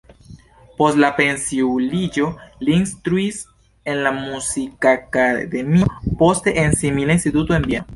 [0.77, 2.25] Post la pensiuliĝo
[2.67, 3.39] li instruis
[3.93, 7.89] en la Muzikakademio, poste en simila instituto en Vieno.